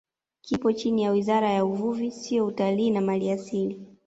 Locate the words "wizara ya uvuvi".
1.11-2.11